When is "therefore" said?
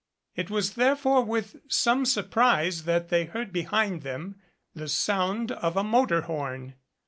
0.73-1.23